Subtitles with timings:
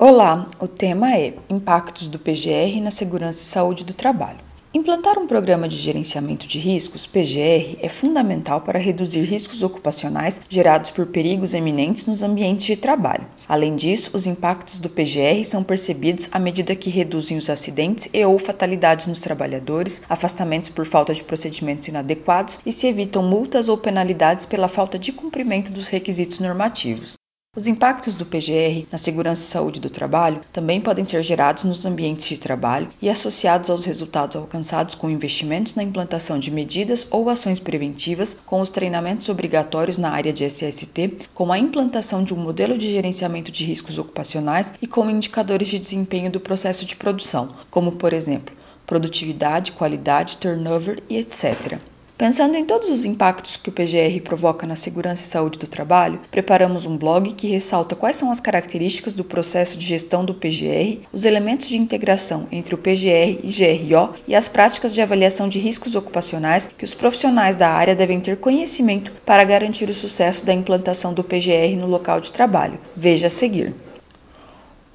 [0.00, 4.38] Olá, o tema é Impactos do PGR na segurança e saúde do trabalho.
[4.72, 10.92] Implantar um programa de gerenciamento de riscos, PGR, é fundamental para reduzir riscos ocupacionais gerados
[10.92, 13.26] por perigos eminentes nos ambientes de trabalho.
[13.48, 18.24] Além disso, os impactos do PGR são percebidos à medida que reduzem os acidentes e
[18.24, 23.76] ou fatalidades nos trabalhadores, afastamentos por falta de procedimentos inadequados e se evitam multas ou
[23.76, 27.17] penalidades pela falta de cumprimento dos requisitos normativos.
[27.58, 31.84] Os impactos do PGR na segurança e saúde do trabalho também podem ser gerados nos
[31.84, 37.28] ambientes de trabalho e associados aos resultados alcançados com investimentos na implantação de medidas ou
[37.28, 42.36] ações preventivas, com os treinamentos obrigatórios na área de SST, com a implantação de um
[42.36, 47.50] modelo de gerenciamento de riscos ocupacionais e com indicadores de desempenho do processo de produção,
[47.72, 48.54] como, por exemplo,
[48.86, 51.80] produtividade, qualidade, turnover e etc.
[52.18, 56.18] Pensando em todos os impactos que o PGR provoca na segurança e saúde do trabalho,
[56.32, 61.06] preparamos um blog que ressalta quais são as características do processo de gestão do PGR,
[61.12, 65.60] os elementos de integração entre o PGR e GRO e as práticas de avaliação de
[65.60, 70.52] riscos ocupacionais que os profissionais da área devem ter conhecimento para garantir o sucesso da
[70.52, 72.80] implantação do PGR no local de trabalho.
[72.96, 73.72] Veja a seguir.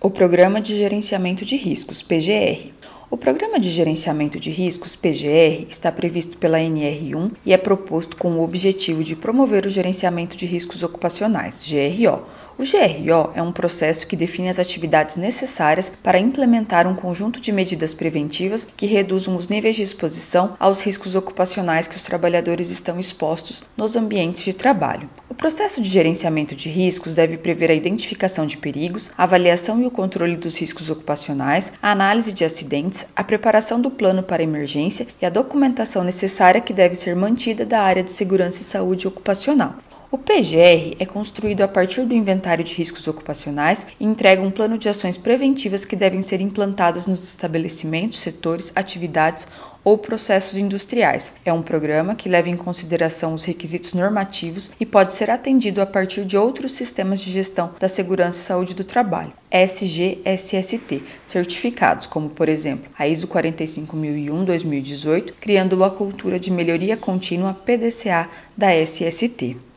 [0.00, 2.72] O Programa de Gerenciamento de Riscos, PGR.
[3.12, 8.32] O Programa de Gerenciamento de Riscos, PGR, está previsto pela NR1 e é proposto com
[8.32, 12.22] o objetivo de promover o gerenciamento de riscos ocupacionais, GRO.
[12.56, 17.52] O GRO é um processo que define as atividades necessárias para implementar um conjunto de
[17.52, 22.98] medidas preventivas que reduzam os níveis de exposição aos riscos ocupacionais que os trabalhadores estão
[22.98, 25.10] expostos nos ambientes de trabalho.
[25.28, 29.90] O processo de gerenciamento de riscos deve prever a identificação de perigos, avaliação e o
[29.90, 35.26] controle dos riscos ocupacionais, a análise de acidentes, a preparação do plano para emergência e
[35.26, 39.74] a documentação necessária que deve ser mantida da área de segurança e saúde ocupacional.
[40.14, 44.76] O PGR é construído a partir do inventário de riscos ocupacionais e entrega um plano
[44.76, 49.48] de ações preventivas que devem ser implantadas nos estabelecimentos, setores, atividades
[49.82, 51.36] ou processos industriais.
[51.46, 55.86] É um programa que leva em consideração os requisitos normativos e pode ser atendido a
[55.86, 62.28] partir de outros sistemas de gestão da segurança e saúde do trabalho, SGSST, certificados, como
[62.28, 69.71] por exemplo a ISO 45001-2018, criando a cultura de melhoria contínua PDCA da SST.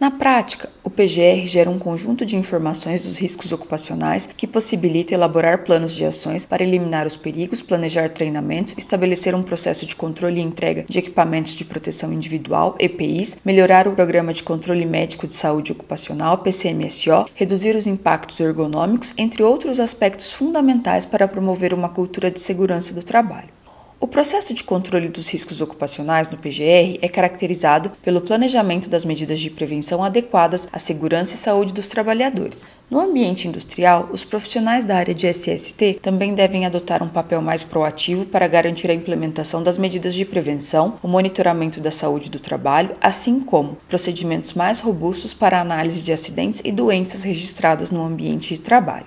[0.00, 5.62] Na prática, o PGR gera um conjunto de informações dos riscos ocupacionais que possibilita elaborar
[5.62, 10.42] planos de ações para eliminar os perigos, planejar treinamentos, estabelecer um processo de controle e
[10.42, 15.70] entrega de equipamentos de proteção individual, EPIs, melhorar o programa de controle médico de saúde
[15.70, 22.40] ocupacional, PCMSO, reduzir os impactos ergonômicos, entre outros aspectos fundamentais para promover uma cultura de
[22.40, 23.63] segurança do trabalho.
[24.00, 29.38] O processo de controle dos riscos ocupacionais no PGR é caracterizado pelo planejamento das medidas
[29.38, 32.66] de prevenção adequadas à segurança e saúde dos trabalhadores.
[32.90, 37.62] No ambiente industrial, os profissionais da área de SST também devem adotar um papel mais
[37.62, 42.96] proativo para garantir a implementação das medidas de prevenção, o monitoramento da saúde do trabalho,
[43.00, 48.54] assim como procedimentos mais robustos para a análise de acidentes e doenças registradas no ambiente
[48.54, 49.06] de trabalho.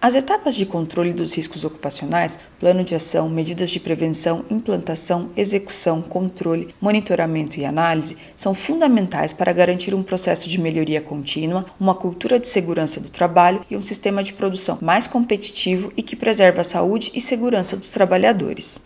[0.00, 6.02] As etapas de controle dos riscos ocupacionais, plano de ação, medidas de prevenção, implantação, execução,
[6.02, 12.38] controle, monitoramento e análise são fundamentais para garantir um processo de melhoria contínua, uma cultura
[12.38, 16.64] de segurança do trabalho e um sistema de produção mais competitivo e que preserva a
[16.64, 18.78] saúde e segurança dos trabalhadores.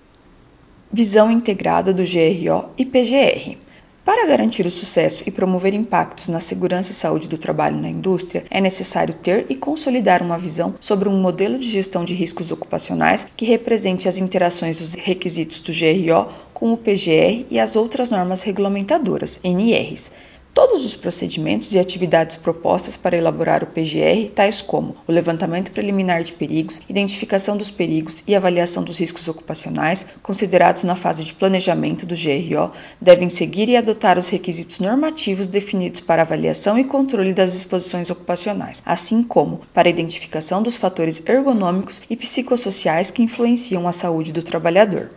[0.92, 3.58] Visão integrada do GRO e PGR.
[4.10, 8.42] Para garantir o sucesso e promover impactos na segurança e saúde do trabalho na indústria,
[8.50, 13.30] é necessário ter e consolidar uma visão sobre um modelo de gestão de riscos ocupacionais
[13.36, 18.42] que represente as interações dos requisitos do GRO com o PGR e as outras normas
[18.42, 20.10] regulamentadoras, NRs
[20.52, 26.24] Todos os procedimentos e atividades propostas para elaborar o PGR, tais como o levantamento preliminar
[26.24, 32.04] de perigos, identificação dos perigos e avaliação dos riscos ocupacionais, considerados na fase de planejamento
[32.04, 37.54] do GRO, devem seguir e adotar os requisitos normativos definidos para avaliação e controle das
[37.54, 43.92] exposições ocupacionais, assim como para a identificação dos fatores ergonômicos e psicossociais que influenciam a
[43.92, 45.10] saúde do trabalhador.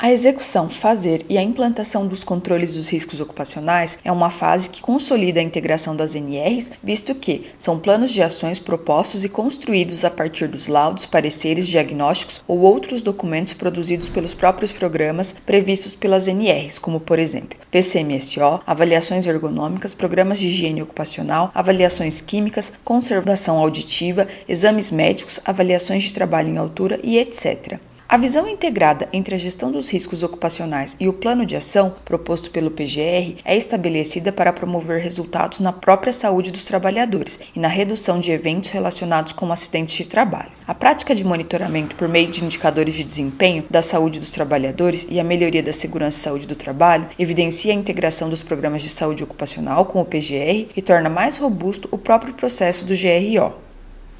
[0.00, 4.80] A execução, fazer e a implantação dos controles dos riscos ocupacionais é uma fase que
[4.80, 10.10] consolida a integração das NRs, visto que são planos de ações propostos e construídos a
[10.10, 16.78] partir dos laudos, pareceres, diagnósticos ou outros documentos produzidos pelos próprios programas previstos pelas NRs,
[16.78, 24.92] como por exemplo PCMSO, avaliações ergonômicas, programas de higiene ocupacional, avaliações químicas, conservação auditiva, exames
[24.92, 27.80] médicos, avaliações de trabalho em altura e etc.
[28.10, 32.50] A visão integrada entre a gestão dos riscos ocupacionais e o plano de ação proposto
[32.50, 38.18] pelo PGR é estabelecida para promover resultados na própria saúde dos trabalhadores e na redução
[38.18, 40.50] de eventos relacionados com acidentes de trabalho.
[40.66, 45.20] A prática de monitoramento por meio de indicadores de desempenho da saúde dos trabalhadores e
[45.20, 49.22] a melhoria da segurança e saúde do trabalho evidencia a integração dos programas de saúde
[49.22, 53.67] ocupacional com o PGR e torna mais robusto o próprio processo do GRO.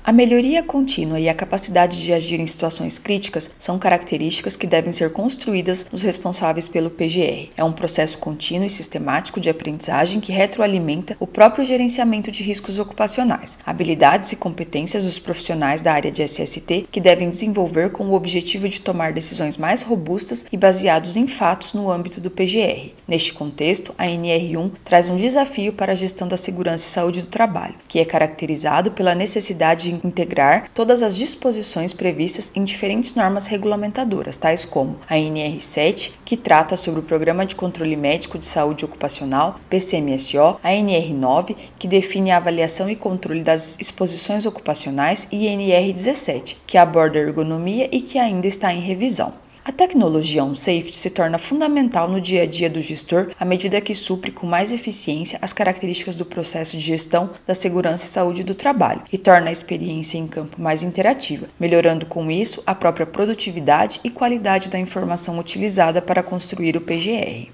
[0.05, 4.91] A melhoria contínua e a capacidade de agir em situações críticas são características que devem
[4.91, 7.51] ser construídas nos responsáveis pelo PGR.
[7.55, 12.79] É um processo contínuo e sistemático de aprendizagem que retroalimenta o próprio gerenciamento de riscos
[12.79, 18.15] ocupacionais, habilidades e competências dos profissionais da área de SST que devem desenvolver com o
[18.15, 22.93] objetivo de tomar decisões mais robustas e baseados em fatos no âmbito do PGR.
[23.07, 27.29] Neste contexto, a NR1 traz um desafio para a gestão da segurança e saúde do
[27.29, 33.47] trabalho, que é caracterizado pela necessidade de integrar todas as disposições previstas em diferentes normas
[33.47, 38.85] regulamentadoras, tais como a NR7, que trata sobre o Programa de Controle Médico de Saúde
[38.85, 45.53] Ocupacional, PCMSO, a NR9, que define a avaliação e controle das exposições ocupacionais, e a
[45.53, 49.33] NR17, que aborda ergonomia e que ainda está em revisão.
[49.69, 53.95] A tecnologia on-safety se torna fundamental no dia a dia do gestor à medida que
[53.95, 58.55] supre com mais eficiência as características do processo de gestão da segurança e saúde do
[58.55, 64.01] trabalho e torna a experiência em campo mais interativa, melhorando com isso a própria produtividade
[64.03, 67.51] e qualidade da informação utilizada para construir o PGR.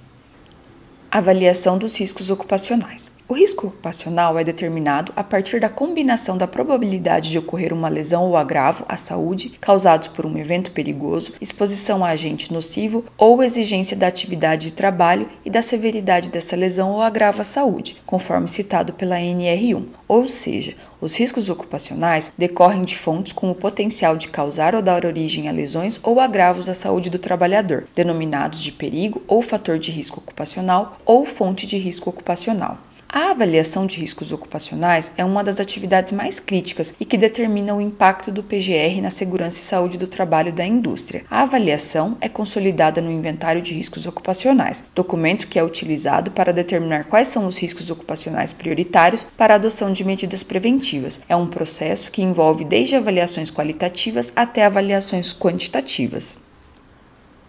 [1.11, 3.04] Avaliação dos riscos ocupacionais.
[3.27, 8.27] O risco ocupacional é determinado a partir da combinação da probabilidade de ocorrer uma lesão
[8.27, 13.97] ou agravo à saúde causados por um evento perigoso, exposição a agente nocivo ou exigência
[13.97, 18.93] da atividade de trabalho e da severidade dessa lesão ou agravo à saúde, conforme citado
[18.93, 19.85] pela NR1.
[20.07, 25.07] Ou seja, os riscos ocupacionais decorrem de fontes com o potencial de causar ou dar
[25.07, 29.91] origem a lesões ou agravos à saúde do trabalhador, denominados de perigo ou fator de
[29.91, 32.77] risco ocupacional ou fonte de risco ocupacional.
[33.17, 37.81] A avaliação de riscos ocupacionais é uma das atividades mais críticas e que determina o
[37.81, 41.25] impacto do PGR na segurança e saúde do trabalho da indústria.
[41.31, 47.05] A avaliação é consolidada no Inventário de Riscos Ocupacionais, documento que é utilizado para determinar
[47.05, 51.21] quais são os riscos ocupacionais prioritários para a adoção de medidas preventivas.
[51.29, 56.43] É um processo que envolve desde avaliações qualitativas até avaliações quantitativas.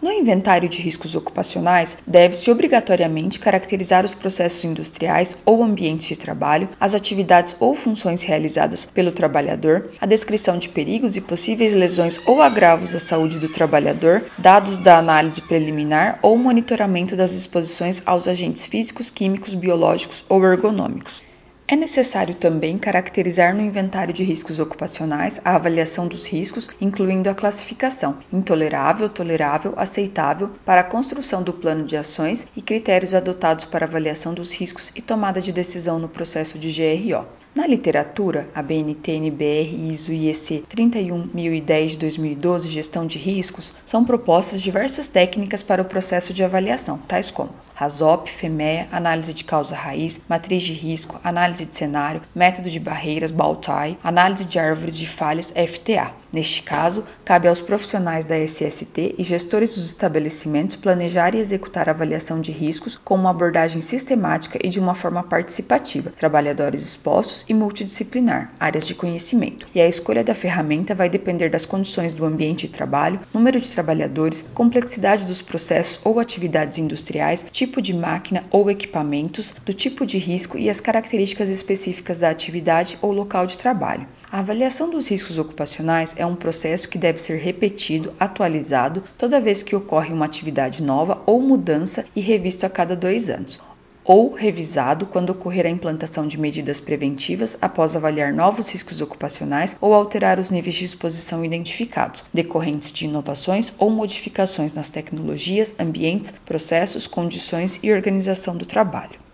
[0.01, 6.69] No inventário de riscos ocupacionais, deve-se obrigatoriamente caracterizar os processos industriais ou ambientes de trabalho,
[6.79, 12.41] as atividades ou funções realizadas pelo trabalhador, a descrição de perigos e possíveis lesões ou
[12.41, 18.65] agravos à saúde do trabalhador, dados da análise preliminar ou monitoramento das exposições aos agentes
[18.65, 21.24] físicos, químicos, biológicos ou ergonômicos.
[21.67, 27.33] É necessário também caracterizar no inventário de riscos ocupacionais a avaliação dos riscos, incluindo a
[27.33, 33.87] classificação intolerável, tolerável, aceitável para a construção do plano de ações e critérios adotados para
[33.87, 37.25] avaliação dos riscos e tomada de decisão no processo de GRO.
[37.55, 44.61] Na literatura, a BNT, NBR, ISO IEC 31010 de 2012, Gestão de Riscos, são propostas
[44.61, 50.21] diversas técnicas para o processo de avaliação, tais como RASOP, FEMEA, análise de causa raiz,
[50.27, 55.51] matriz de risco, análise de cenário, método de barreiras, BALTAI, análise de árvores de falhas,
[55.51, 56.11] FTA.
[56.35, 61.93] Neste caso, cabe aos profissionais da SST e gestores dos estabelecimentos planejar e executar a
[61.93, 67.53] avaliação de riscos com uma abordagem sistemática e de uma forma participativa, trabalhadores expostos e
[67.53, 69.65] multidisciplinar, áreas de conhecimento.
[69.73, 73.71] E a escolha da ferramenta vai depender das condições do ambiente de trabalho, número de
[73.71, 80.17] trabalhadores, complexidade dos processos ou atividades industriais, tipo de máquina ou equipamentos, do tipo de
[80.17, 84.05] risco e as características específicas da atividade ou local de trabalho.
[84.35, 89.63] A avaliação dos riscos ocupacionais é um processo que deve ser repetido, atualizado toda vez
[89.63, 93.61] que ocorre uma atividade nova ou mudança e revisto a cada dois anos,
[94.03, 99.93] ou revisado quando ocorrer a implantação de medidas preventivas após avaliar novos riscos ocupacionais ou
[99.93, 107.07] alterar os níveis de exposição identificados, decorrentes de inovações ou modificações nas tecnologias, ambientes, processos,
[107.07, 109.24] condições e organização do trabalho.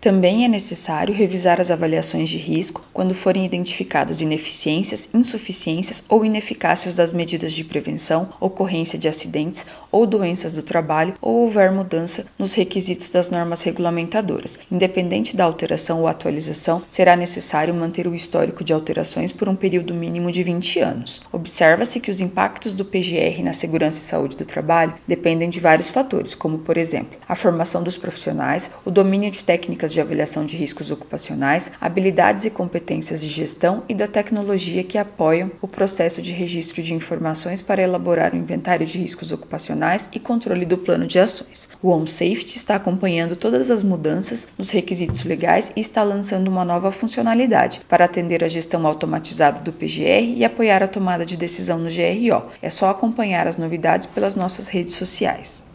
[0.00, 6.94] Também é necessário revisar as avaliações de risco quando forem identificadas ineficiências, insuficiências ou ineficácias
[6.94, 12.54] das medidas de prevenção, ocorrência de acidentes ou doenças do trabalho ou houver mudança nos
[12.54, 14.60] requisitos das normas regulamentadoras.
[14.70, 19.92] Independente da alteração ou atualização, será necessário manter o histórico de alterações por um período
[19.92, 21.22] mínimo de 20 anos.
[21.32, 25.90] Observa-se que os impactos do PGR na segurança e saúde do trabalho dependem de vários
[25.90, 30.44] fatores, como, por exemplo, a formação dos profissionais, o domínio de técnicas técnicas de avaliação
[30.44, 36.20] de riscos ocupacionais, habilidades e competências de gestão e da tecnologia que apoiam o processo
[36.20, 41.06] de registro de informações para elaborar o inventário de riscos ocupacionais e controle do plano
[41.06, 41.68] de ações.
[41.82, 46.90] O OnSafety está acompanhando todas as mudanças nos requisitos legais e está lançando uma nova
[46.90, 51.88] funcionalidade para atender a gestão automatizada do PGR e apoiar a tomada de decisão no
[51.88, 52.50] GRO.
[52.60, 55.67] É só acompanhar as novidades pelas nossas redes sociais.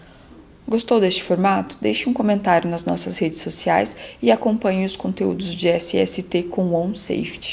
[0.68, 1.78] Gostou deste formato?
[1.82, 7.52] Deixe um comentário nas nossas redes sociais e acompanhe os conteúdos de SST com OnSafety.